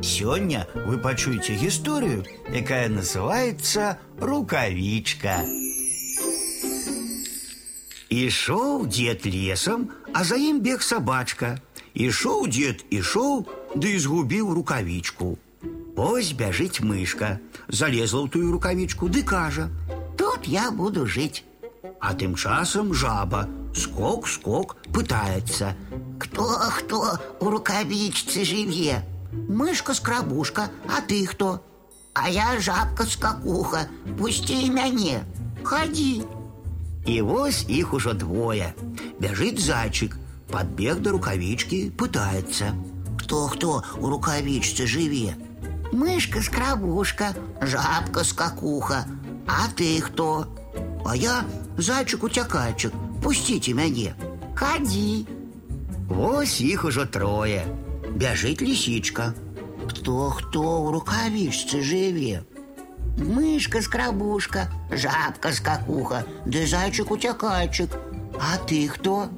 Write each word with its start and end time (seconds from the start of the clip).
Сегодня 0.00 0.67
вы 0.73 0.97
пачуеце 0.97 1.53
историю, 1.67 2.25
якая 2.49 2.87
называется 2.87 3.99
рукавичка. 4.19 5.43
Ішоў 8.09 8.87
дед 8.87 9.25
лесом, 9.25 9.91
а 10.13 10.23
за 10.23 10.35
ім 10.35 10.59
бег 10.59 10.81
собачка. 10.81 11.59
Ішоў 11.93 12.47
дед, 12.47 12.83
ішоў, 12.89 13.47
да 13.75 13.87
і 13.87 13.99
згубіў 13.99 14.51
рукавичку. 14.55 15.37
Ось 15.95 16.31
бяжыць 16.33 16.83
мышка, 16.83 17.39
залезла 17.67 18.25
ў 18.25 18.31
тую 18.31 18.51
рукавичку, 18.51 19.07
ды 19.07 19.23
кажа: « 19.23 20.17
Тут 20.17 20.47
я 20.47 20.71
буду 20.71 21.05
жить. 21.05 21.43
А 21.99 22.13
тым 22.13 22.35
часам 22.35 22.93
жаба, 22.93 23.47
скок, 23.75 24.27
скок, 24.27 24.75
пытается. 24.91 25.75
Кто, 26.19 26.57
кто 26.79 27.19
у 27.39 27.49
рукавичцы 27.49 28.43
живе? 28.43 29.05
Мышка-скрабушка, 29.31 30.69
а 30.87 31.01
ты 31.01 31.25
кто? 31.25 31.63
А 32.13 32.29
я 32.29 32.59
жабка-скакуха, 32.59 33.87
пусти 34.17 34.69
мяне, 34.69 35.23
ходи. 35.63 36.23
И 37.05 37.21
вось 37.21 37.63
их 37.63 37.93
уже 37.93 38.13
двое. 38.13 38.75
Бежит 39.19 39.59
зайчик, 39.59 40.17
подбег 40.51 40.99
до 40.99 41.11
рукавички, 41.11 41.89
пытается. 41.89 42.75
Кто-кто 43.19 43.83
у 43.97 44.09
рукавичцы 44.09 44.85
живе? 44.85 45.35
Мышка-скрабушка, 45.93 47.35
жабка-скакуха, 47.61 49.05
а 49.47 49.69
ты 49.75 50.01
кто? 50.01 50.45
А 51.05 51.15
я 51.15 51.45
зайчик-утякайчик, 51.77 52.93
пустите 53.23 53.73
мяне. 53.73 54.15
Ходи. 54.55 55.27
Вось 56.07 56.59
их 56.59 56.83
уже 56.83 57.05
трое. 57.05 57.65
Бежит 58.10 58.60
лисичка. 58.60 59.34
Кто-кто 59.88 60.82
у 60.82 60.90
рукавичцы 60.90 61.82
живе? 61.82 62.44
Мышка-скрабушка, 63.16 64.68
жабка-скакуха, 64.90 66.26
да 66.44 66.66
зайчик-утякайчик. 66.66 67.90
А 68.40 68.58
ты 68.58 68.88
кто? 68.88 69.28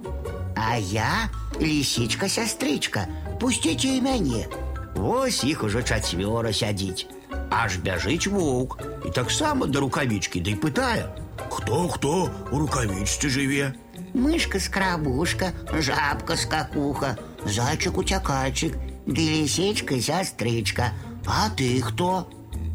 А 0.57 0.79
я 0.79 1.31
лисичка-сестричка. 1.61 3.07
Пустите 3.41 3.97
и 3.97 4.01
мяне. 4.01 4.49
Вось 4.97 5.45
их 5.45 5.63
уже 5.63 5.83
чацвёра 5.83 6.53
сядзіць. 6.53 7.07
Аж 7.51 7.79
бяжыць 7.79 8.27
воўк 8.27 8.83
і 9.07 9.11
таксама 9.15 9.67
да 9.67 9.81
рукавічкі 9.81 10.43
ды 10.43 10.57
пытае: 10.57 11.07
Хто 11.51 11.89
хто 11.89 12.31
у 12.51 12.59
рукавічцы 12.59 13.31
жыве? 13.31 13.75
Мышка-скрабушка, 14.13 15.53
жабка-скакуха, 15.71 17.17
зайчик-утякайчик, 17.45 18.75
да 19.07 19.21
лисичка-сестричка. 19.21 20.93
А 21.27 21.51
ты 21.51 21.81
кто? 21.81 22.29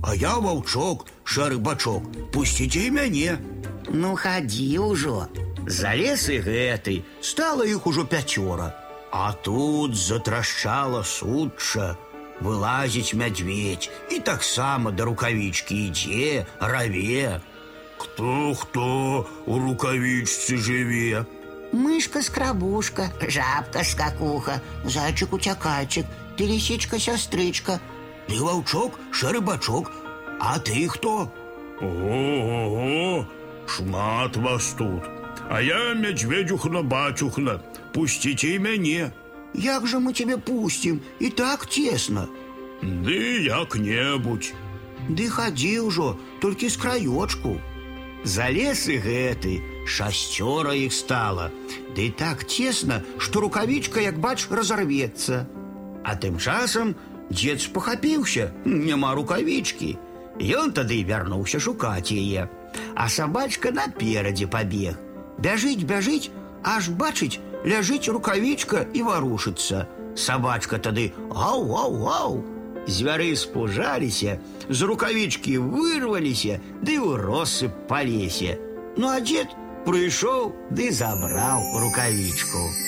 А 0.04 0.16
я 0.16 0.36
волчок, 0.38 1.08
шарыбачок, 1.24 2.04
пусціце 2.32 2.80
і 2.88 2.92
мяне. 2.92 3.38
Ну 3.90 4.16
ходи 4.16 4.80
ўжо. 4.80 5.28
Залез 5.68 6.30
і 6.30 6.40
гэты, 6.44 7.04
стала 7.22 7.64
іх 7.64 7.88
ужо 7.88 8.04
пяцёра. 8.04 8.76
А 9.12 9.32
тут 9.32 9.96
затрашчала 9.96 11.04
сучча, 11.04 11.96
вылазіць 12.42 13.14
мядзведь 13.14 13.90
і 14.12 14.20
таксама 14.20 14.92
да 14.92 15.06
рукавічкі 15.06 15.76
ідзе, 15.88 16.46
раве. 16.60 17.40
Кто 17.98 18.54
хто 18.58 19.28
у 19.46 19.60
рукавічцы 19.60 20.58
жыве? 20.58 21.26
Мышка-скрабушка, 21.72 23.12
жабка-скакуха, 23.22 24.62
зайчик-утякайчик, 24.86 26.06
ты 26.38 26.46
лисичка-сестричка, 26.46 27.80
Ты 28.28 28.40
волчок, 28.40 29.00
шарыбачок, 29.12 29.92
а 30.40 30.60
ты 30.60 30.88
хто? 30.88 31.32
Ого-го, 31.82 33.28
шмат 33.68 34.38
вас 34.38 34.76
тут. 34.78 35.04
А 35.50 35.62
я 35.62 35.94
мядзведзюхна 35.94 36.82
бацюхна, 36.82 37.60
пусціце 37.94 38.48
і 38.48 38.60
мяне. 38.60 39.12
Як 39.54 39.88
же 39.88 40.00
мы 40.00 40.14
тебе 40.14 40.38
пустим? 40.38 41.02
И 41.20 41.30
так 41.30 41.66
тесно. 41.68 42.28
Ды 42.82 43.44
як-небудзь. 43.46 44.54
Ды 45.10 45.30
хадзі 45.30 45.80
ўжо, 45.80 46.18
толькі 46.42 46.70
з 46.70 46.78
краёчку. 46.80 47.60
Залез 48.24 48.88
і 48.88 48.98
гэты, 49.04 49.60
шасцёра 49.86 50.72
іх 50.80 50.94
стала. 50.96 51.52
Ды 51.96 52.08
так 52.16 52.46
тесно, 52.48 53.02
што 53.20 53.44
рукавічка, 53.44 54.00
як 54.00 54.20
бач, 54.20 54.48
разорвецца. 54.50 55.44
А 56.04 56.16
тым 56.16 56.40
часам 56.40 56.96
дзед 57.30 57.62
спахапіўся, 57.62 58.52
няма 58.66 59.14
рукавічкі. 59.20 59.98
Ён 60.40 60.72
тады 60.72 61.04
вярнуўся 61.04 61.60
шукаць 61.60 62.16
яе. 62.16 62.48
А 62.96 63.10
сабачка 63.10 63.72
наперадзе 63.72 64.48
пабег. 64.48 64.98
Бяжыць, 65.38 65.84
бяжыць, 65.84 66.32
аж 66.64 66.90
бачыць, 66.90 67.40
ляжыць 67.68 68.08
рукавічка 68.08 68.88
і 68.94 69.04
варушыцца. 69.04 69.86
Сабачка 70.16 70.80
тады 70.80 71.12
ау-ау-ау. 71.30 72.44
Звяры 72.88 73.32
спужаліся, 73.40 74.40
з 74.70 74.80
рукавічкі 74.84 75.58
вырваліся, 75.58 76.60
ды 76.84 77.00
ў 77.00 77.16
россып 77.20 77.72
па 77.88 78.04
лесе. 78.04 78.60
Ну 79.00 79.08
а 79.08 79.20
дзед 79.24 79.56
прыйшоў 79.88 80.52
ды 80.72 80.92
забраў 80.92 81.64
рукавічку. 81.80 82.87